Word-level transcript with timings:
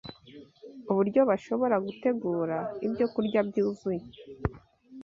uburyo 0.91 1.21
bashobora 1.29 1.75
gutegura 1.85 2.57
Ibyokurya 2.85 3.39
byuzuye 3.49 4.03